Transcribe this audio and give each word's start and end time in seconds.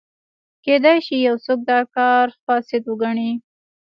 کېدای 0.63 0.97
شي 1.05 1.15
یو 1.27 1.35
څوک 1.45 1.59
دا 1.69 1.79
کار 1.95 2.25
فساد 2.43 2.83
وګڼي. 2.87 3.31